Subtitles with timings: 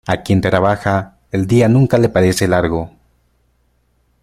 [0.07, 2.89] A quien trabaja, el día nunca le parece largo.